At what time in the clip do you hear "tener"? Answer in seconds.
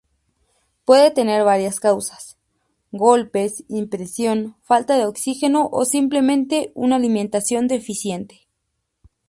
1.11-1.43